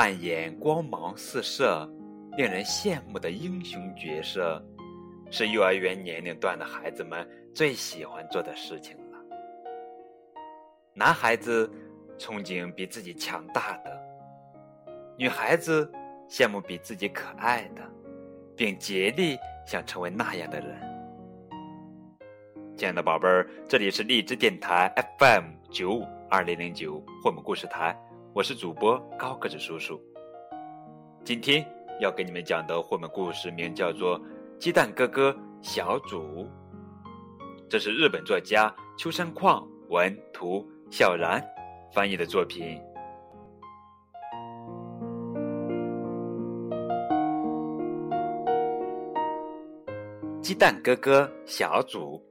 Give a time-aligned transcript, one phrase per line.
[0.00, 1.84] 扮演光芒四射、
[2.36, 4.64] 令人羡慕的英雄角色，
[5.28, 9.18] 是幼儿园年龄段的孩子们最喜欢做的事情了。
[10.94, 11.68] 男孩子
[12.16, 14.00] 憧憬比自己强大的，
[15.16, 15.90] 女孩子
[16.28, 17.82] 羡慕比自己可爱的，
[18.56, 19.36] 并竭力
[19.66, 20.80] 想成为那样的人。
[22.76, 28.00] 亲爱的宝贝儿，这里是荔枝电台 FM 九五二零零九绘本故事台，
[28.38, 30.00] 我是主播高个子叔叔。
[31.24, 31.66] 今天
[31.98, 34.16] 要给你们讲的绘本故事名叫做
[34.60, 36.22] 《鸡蛋哥哥小组》，
[37.68, 41.44] 这是日本作家秋山矿文图小然
[41.92, 42.80] 翻译的作品。
[50.40, 52.24] 鸡蛋哥哥小组。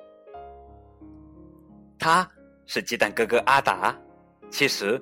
[1.99, 2.25] 他
[2.65, 3.93] 是鸡蛋哥哥阿达，
[4.49, 4.97] 其实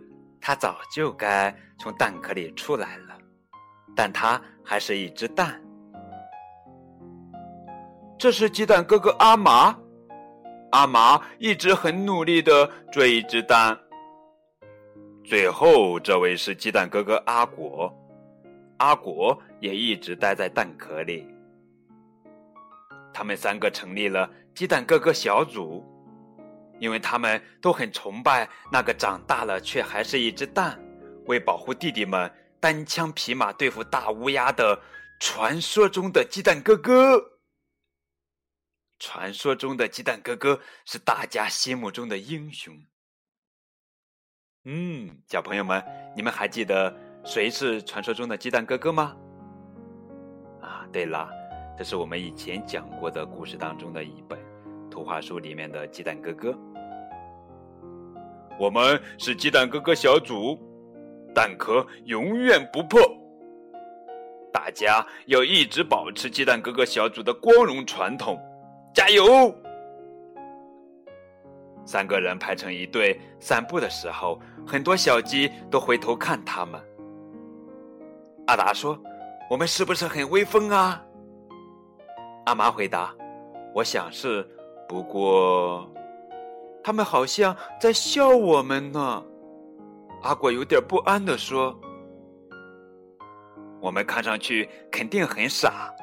[0.47, 3.17] 他早就该从蛋壳里出来了，
[3.95, 5.59] 但他还是一只蛋。
[8.15, 9.75] 这是鸡蛋哥哥阿麻，
[10.69, 13.75] 阿麻一直很努力的追一只蛋。
[15.23, 17.91] 最后，这位是鸡蛋哥哥阿果，
[18.77, 21.27] 阿果也一直待在蛋壳里。
[23.11, 25.83] 他们三个成立了鸡蛋哥哥小组。
[26.79, 30.79] 因为他们都很崇拜那个长大了却还是一只蛋，
[31.25, 34.81] 为保护弟弟们单枪匹马对付大乌鸦的
[35.19, 37.39] 传说中的鸡蛋哥哥。
[38.97, 42.73] 传说中的鸡蛋哥哥是大家心目中的英雄。
[44.63, 45.83] 嗯，小朋友们，
[46.15, 49.15] 你们还记得谁是传说中的鸡蛋哥哥吗？
[50.61, 51.29] 啊，对了，
[51.77, 54.54] 这是我们以前讲过的故事当中的一本。
[54.95, 56.57] 图画书里面的鸡蛋哥哥，
[58.57, 60.57] 我们是鸡蛋哥哥小组，
[61.33, 63.01] 蛋壳永远不破。
[64.53, 68.39] 大家要一直保持鸡蛋哥哥小组的光荣传统，
[68.93, 69.53] 加油！
[71.83, 76.81] 三个人排成一队散步的时候，很多小鸡都回头看他们。
[78.47, 78.97] 阿达说
[79.51, 81.03] ：“我们是不是很威风啊？”
[82.47, 83.13] 阿妈回答
[83.75, 84.49] ：“我想是。”
[84.87, 85.89] 不过，
[86.83, 89.23] 他们好像在笑我们呢。
[90.21, 91.77] 阿果有点不安的说
[93.81, 95.93] ：“我们看上去肯定很傻。”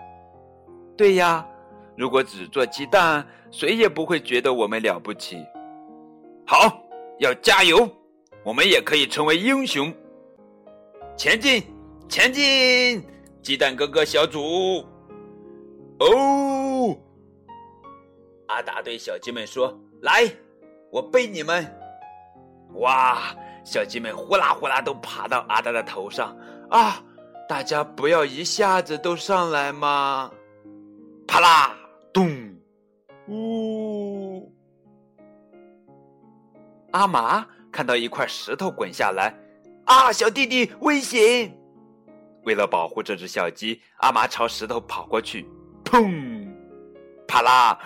[0.97, 1.47] 对呀，
[1.97, 5.45] 如果只做鸡蛋，谁也不会觉得我们了不起。
[6.47, 6.83] 好，
[7.19, 7.89] 要加油，
[8.45, 9.93] 我们也可以成为英雄。
[11.17, 11.63] 前进，
[12.09, 13.03] 前进，
[13.43, 14.85] 鸡蛋哥哥小组。
[15.99, 16.72] 哦。
[18.53, 20.31] 阿达对小鸡们说：“来，
[20.91, 21.67] 我背你们。”
[22.77, 26.37] 哇，小鸡们呼啦呼啦都爬到阿达的头上。
[26.69, 27.03] 啊，
[27.49, 30.31] 大家不要一下子都上来嘛！
[31.27, 31.75] 啪啦，
[32.13, 32.55] 咚，
[33.29, 34.53] 呜！
[36.91, 39.35] 阿麻看到一块石头滚下来，
[39.87, 41.59] 啊，小弟弟危险！
[42.45, 45.49] 为了保护这只小鸡，阿麻朝石头跑过去，
[45.85, 46.53] 砰，
[47.27, 47.79] 啪啦。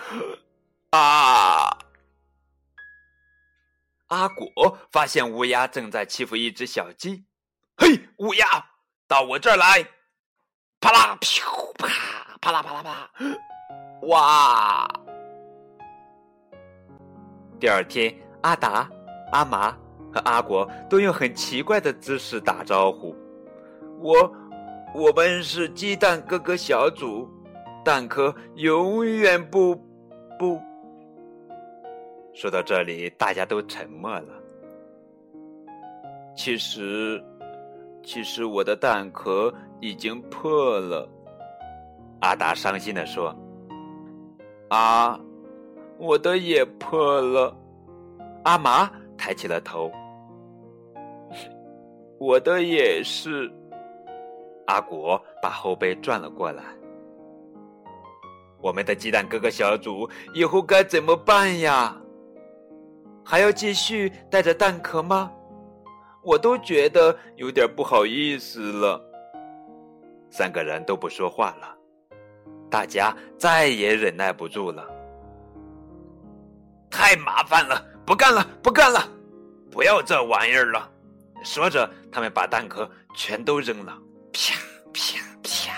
[0.91, 1.77] 啊！
[4.07, 7.25] 阿果发现乌鸦正在欺负一只小鸡，
[7.75, 8.45] 嘿，乌鸦，
[9.05, 9.85] 到我这儿来！
[10.79, 11.89] 啪啦，噗啪，
[12.39, 13.09] 啪啦啪啦啪！
[14.03, 14.87] 哇！
[17.59, 18.89] 第二天，阿达、
[19.33, 19.71] 阿麻
[20.13, 23.13] 和阿果都用很奇怪的姿势打招呼。
[23.99, 24.13] 我，
[24.95, 27.29] 我们是鸡蛋哥哥小组，
[27.83, 29.75] 蛋壳永远不
[30.39, 30.61] 不。
[32.39, 34.27] 说到这里，大家都沉默了。
[36.35, 37.19] 其实，
[38.03, 41.09] 其实我的蛋壳已经破了。
[42.21, 43.35] 阿达伤心的说
[44.69, 45.19] ：“啊，
[45.97, 47.51] 我的也破了。”
[48.45, 49.91] 阿麻抬起了头
[52.21, 53.51] ：“我的也是。”
[54.67, 56.63] 阿果把后背转了过来
[58.61, 61.99] ：“我们的鸡蛋哥哥小组以后该怎么办呀？”
[63.29, 65.29] 还要继续带着蛋壳吗？
[66.23, 69.01] 我都觉得有点不好意思了。
[70.29, 71.77] 三个人都不说话了，
[72.69, 74.81] 大家再也忍耐不住了。
[76.89, 79.05] 太麻烦了，不干了，不干了，
[79.69, 80.89] 不要这玩意儿了。
[81.43, 83.91] 说着，他们把蛋壳全都扔了，
[84.31, 84.55] 啪
[84.93, 85.73] 啪啪！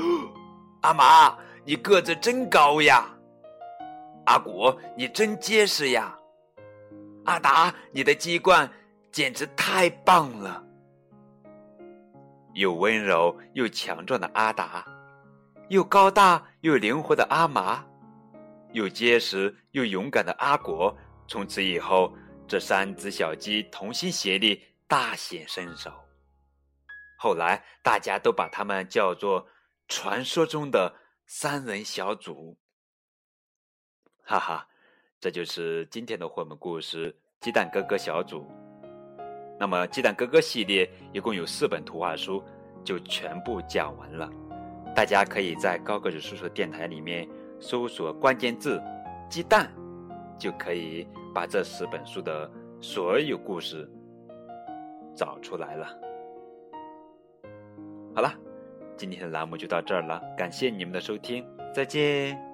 [0.88, 3.04] 阿玛，你个子真高呀！
[4.26, 6.16] 阿果，你真结实呀！
[7.24, 8.70] 阿达，你的鸡冠
[9.10, 10.64] 简直太棒了！
[12.54, 14.84] 又温柔又强壮的阿达，
[15.68, 17.84] 又高大又灵活的阿麻，
[18.72, 20.96] 又结实又勇敢的阿果。
[21.28, 22.12] 从此以后，
[22.48, 25.92] 这三只小鸡同心协力，大显身手。
[27.18, 29.46] 后来，大家都把他们叫做
[29.88, 30.94] 传说中的
[31.26, 32.56] 三人小组。
[34.28, 34.66] 哈哈，
[35.20, 38.40] 这就是今天的绘本故事《鸡蛋哥哥小组》。
[39.56, 42.42] 那么，《鸡蛋哥哥》系列一共有四本图画书，
[42.84, 44.28] 就全部讲完了。
[44.96, 47.28] 大家可以在高个子叔叔电台里面
[47.60, 48.82] 搜索关键字
[49.30, 49.72] “鸡蛋”，
[50.36, 52.50] 就可以把这四本书的
[52.80, 53.88] 所有故事
[55.14, 55.86] 找出来了。
[58.12, 58.34] 好了，
[58.96, 62.45] 今天的栏目就到这儿了，感谢你们的收听，再见。